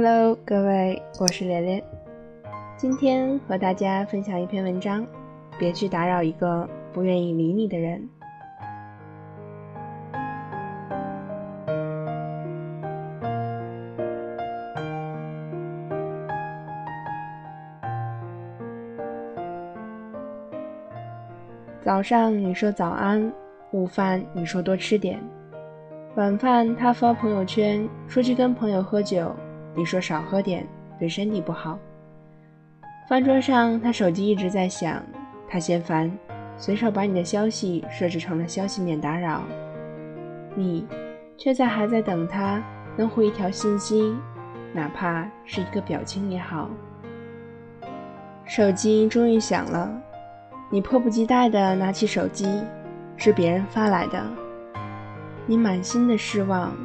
[0.00, 1.82] Hello，各位，我是连连。
[2.76, 5.04] 今天和大家分享一篇文章，
[5.58, 8.08] 别去打扰一个不愿意理你的人。
[21.82, 23.32] 早上你说早安，
[23.72, 25.18] 午饭你说多吃点，
[26.14, 29.34] 晚饭他发朋友圈说去跟朋友喝酒，
[29.78, 30.66] 你说少喝点，
[30.98, 31.78] 对身体不好。
[33.08, 35.00] 饭桌上他手机一直在响，
[35.48, 36.10] 他嫌烦，
[36.56, 39.44] 随手把你的消息设置成了消息免打扰，
[40.56, 40.84] 你
[41.36, 42.60] 却在还在等他
[42.96, 44.16] 能回一条信息，
[44.72, 46.68] 哪怕是一个表情也好。
[48.44, 49.88] 手机终于响了。
[50.70, 52.60] 你迫不及待地拿起手机，
[53.16, 54.22] 是别人发来的。
[55.46, 56.76] 你满心的失望，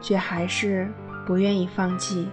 [0.00, 0.90] 却还是
[1.26, 2.28] 不愿意放弃。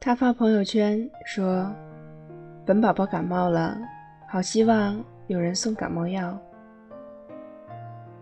[0.00, 1.72] 他发朋友圈说
[2.66, 3.78] ：“本宝宝感冒了，
[4.28, 6.36] 好希望。”有人送感冒药，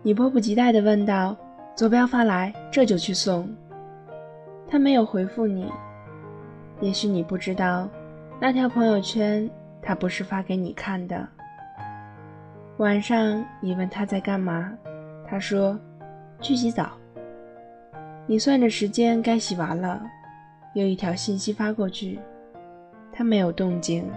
[0.01, 1.35] 你迫不及待地问道
[1.75, 3.49] ：“坐标发来，这就去送。”
[4.71, 5.69] 他没有回复你。
[6.79, 7.89] 也许你不知道，
[8.39, 9.47] 那条朋友圈
[9.81, 11.27] 他不是发给你看的。
[12.77, 14.71] 晚上你问他在干嘛，
[15.27, 15.77] 他说
[16.39, 16.89] ：“去洗澡。”
[18.25, 20.01] 你算着时间该洗完了，
[20.73, 22.17] 又一条信息发过去，
[23.11, 24.09] 他没有动静。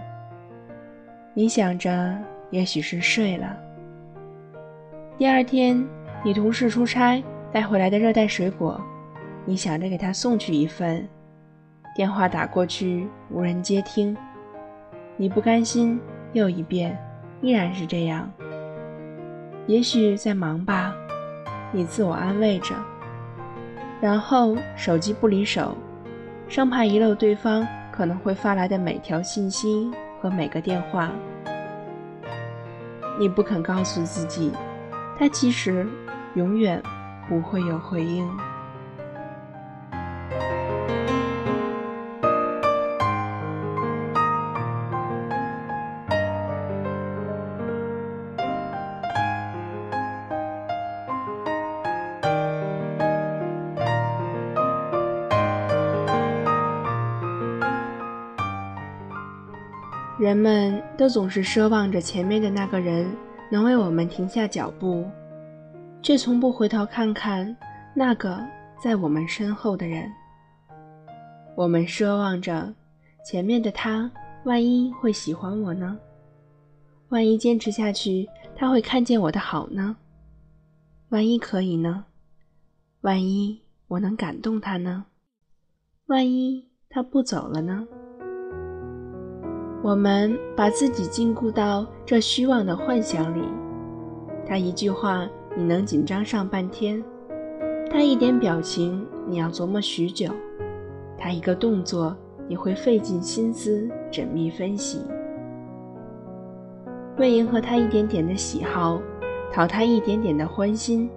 [1.33, 2.17] 你想着。
[2.51, 3.57] 也许是睡了。
[5.17, 5.83] 第二天，
[6.23, 8.79] 你同事出差带回来的热带水果，
[9.45, 11.07] 你想着给他送去一份，
[11.95, 14.17] 电话打过去无人接听，
[15.17, 16.01] 你不甘心，
[16.33, 16.97] 又一遍，
[17.41, 18.27] 依然是这样。
[19.67, 20.93] 也许在忙吧，
[21.71, 22.73] 你自我安慰着，
[24.01, 25.77] 然后手机不离手，
[26.47, 31.11] 生怕遗漏对方可能会发来的每条信息和每个电话。
[33.19, 34.51] 你不肯告诉自己，
[35.19, 35.87] 他其实
[36.33, 36.81] 永远
[37.29, 38.27] 不会有回应。
[60.17, 63.05] 人们都总是奢望着前面的那个人
[63.51, 65.05] 能为我们停下脚步，
[66.01, 67.53] 却从不回头看看
[67.93, 68.41] 那个
[68.81, 70.09] 在我们身后的人。
[71.53, 72.73] 我们奢望着
[73.25, 74.09] 前面的他，
[74.45, 75.99] 万一会喜欢我呢？
[77.09, 79.97] 万一坚持下去，他会看见我的好呢？
[81.09, 82.05] 万一可以呢？
[83.01, 85.07] 万一我能感动他呢？
[86.05, 87.85] 万一他不走了呢？
[89.85, 93.43] 我们把自己禁锢到这虚妄的幻想里，
[94.43, 97.03] 他一句话你能紧张上半天，
[97.91, 100.31] 他一点表情你要琢磨许久，
[101.19, 105.01] 他一个动作你会费尽心思缜密分析。
[107.19, 108.99] 为迎合他一点点的喜好，
[109.53, 111.07] 讨他一点点的欢心，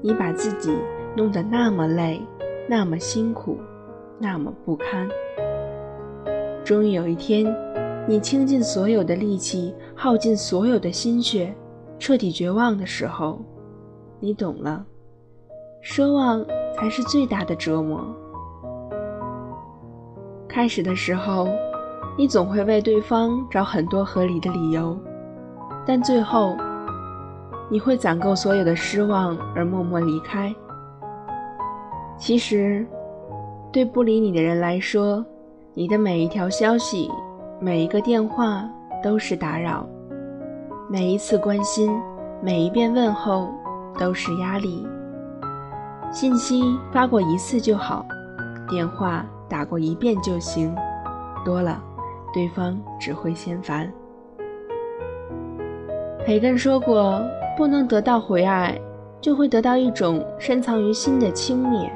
[0.00, 0.76] 你把自己
[1.16, 2.20] 弄得那么累，
[2.68, 3.56] 那么辛苦，
[4.18, 5.08] 那么不堪。
[6.64, 7.46] 终于有一天。
[8.10, 11.54] 你倾尽所有的力气，耗尽所有的心血，
[11.96, 13.38] 彻底绝望的时候，
[14.18, 14.84] 你懂了，
[15.80, 16.44] 奢望
[16.74, 18.04] 才是最大的折磨。
[20.48, 21.46] 开始的时候，
[22.18, 24.98] 你总会为对方找很多合理的理由，
[25.86, 26.56] 但最后，
[27.70, 30.52] 你会攒够所有的失望而默默离开。
[32.18, 32.84] 其实，
[33.70, 35.24] 对不理你的人来说，
[35.74, 37.08] 你的每一条消息。
[37.62, 38.66] 每一个电话
[39.02, 39.86] 都是打扰，
[40.88, 41.94] 每一次关心，
[42.42, 43.50] 每一遍问候
[43.98, 44.88] 都是压力。
[46.10, 48.02] 信息发过一次就好，
[48.66, 50.74] 电话打过一遍就行，
[51.44, 51.82] 多了
[52.32, 53.92] 对方只会嫌烦。
[56.24, 57.22] 培根说过，
[57.58, 58.80] 不能得到回爱，
[59.20, 61.90] 就会得到一种深藏于心的轻蔑。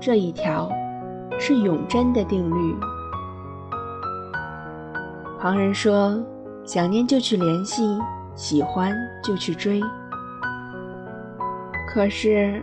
[0.00, 0.68] 这一条
[1.38, 2.76] 是永贞的定律。
[5.42, 6.22] 旁人说
[6.64, 7.98] ：“想念就去联系，
[8.36, 8.94] 喜欢
[9.24, 9.80] 就去追。”
[11.92, 12.62] 可是，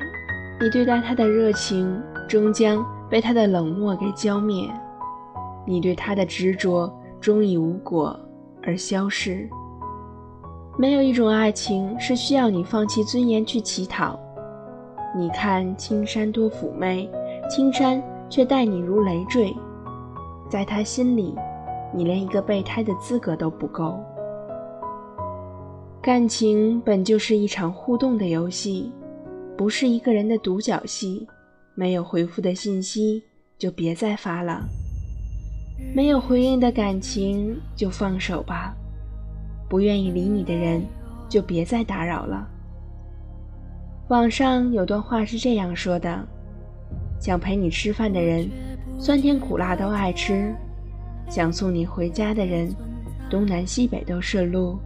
[0.62, 4.72] 你对待他的热情终将被他的冷漠给浇灭。
[5.68, 6.90] 你对他的执着
[7.20, 8.18] 终以无果
[8.64, 9.46] 而消失。
[10.78, 14.18] 没有一种爱情是需要你放弃尊严去乞讨。
[15.14, 17.12] 你看青山多妩媚，
[17.50, 19.54] 青山却待你如累赘，
[20.50, 21.36] 在他心里，
[21.94, 24.00] 你连一个备胎的资格都不够。
[26.02, 28.92] 感情本就是一场互动的游戏，
[29.58, 31.28] 不是一个人的独角戏。
[31.76, 33.24] 没有回复的信息
[33.58, 34.62] 就别再发了，
[35.96, 38.76] 没有回应的感情就放手吧。
[39.70, 40.82] 不愿意理你的人
[41.30, 42.46] 就别再打扰了。
[44.10, 46.22] 网上有段话是这样说的：
[47.22, 48.50] 想陪你吃饭的人，
[48.98, 50.54] 酸甜苦辣都爱吃；
[51.30, 52.76] 想送你回家的人，
[53.30, 54.80] 东南西北都顺路。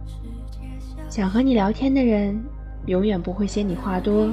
[1.08, 2.38] 想和你聊天的人，
[2.86, 4.30] 永远不会嫌你话多；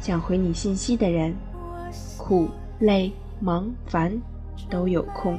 [0.00, 1.34] 想回你信息的人，
[2.16, 4.12] 苦累忙烦
[4.70, 5.36] 都有空。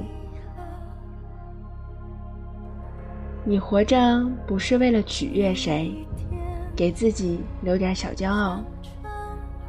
[3.46, 5.94] 你活着不是为了取悦谁，
[6.76, 8.60] 给自己留点小骄傲。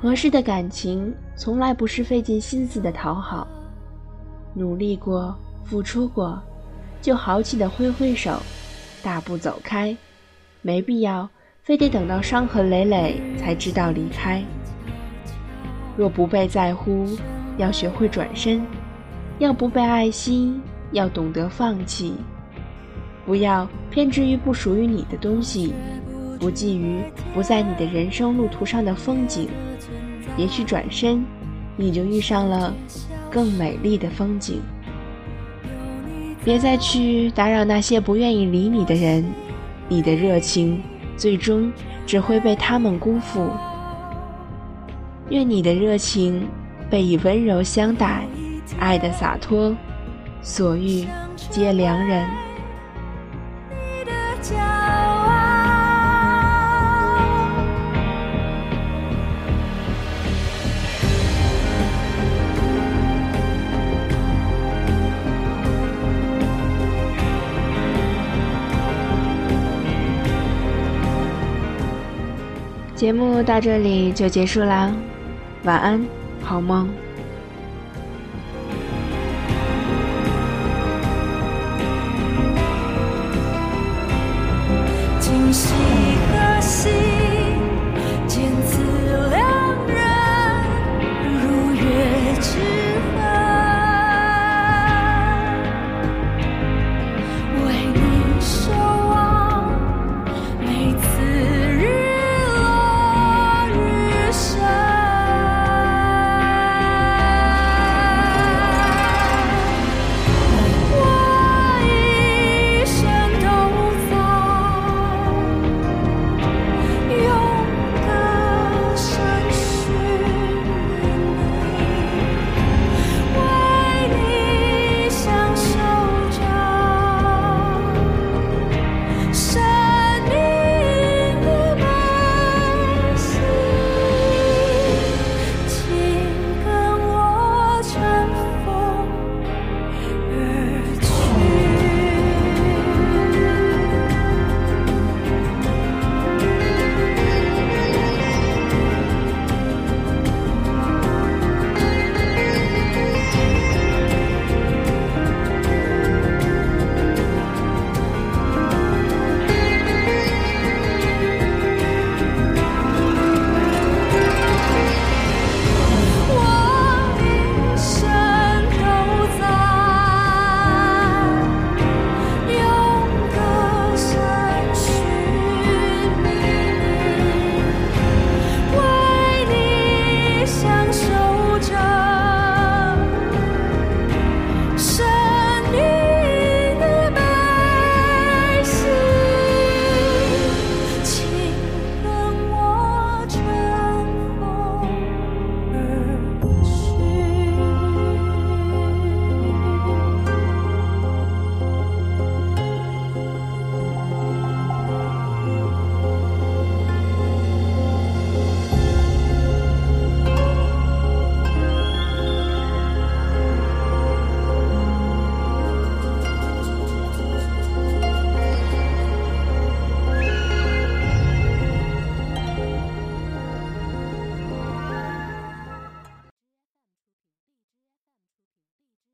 [0.01, 3.47] 合适的感情从来不是费尽心思的讨好，
[4.55, 5.37] 努力过、
[5.69, 6.43] 付出过，
[7.03, 8.41] 就豪气的挥挥手，
[9.03, 9.95] 大步走开。
[10.63, 11.29] 没必要
[11.63, 14.43] 非得等到伤痕累累才知道离开。
[15.95, 17.07] 若不被在乎，
[17.59, 18.61] 要学会转身；
[19.39, 20.59] 要不被爱惜，
[20.93, 22.15] 要懂得放弃。
[23.27, 25.75] 不要偏执于不属于你的东西，
[26.41, 27.03] 不觊觎
[27.35, 29.51] 不在你的人生路途上的风景。
[30.39, 31.23] 也许转身，
[31.77, 32.73] 你就遇上了
[33.31, 34.63] 更美丽的风景。
[36.49, 39.23] 别再去打扰那些不愿意理你的人。
[39.87, 40.83] 你的热情
[41.15, 41.71] 最终
[42.07, 43.51] 只会被他们辜负。
[45.29, 46.49] 愿你的热情
[46.89, 48.23] 被以温柔相待，
[48.81, 49.77] 爱的洒脱，
[50.41, 51.07] 所遇
[51.51, 52.27] 皆良人。
[72.99, 74.93] 节目到这里就结束啦，
[75.63, 76.05] 晚安，
[76.43, 76.91] 好梦。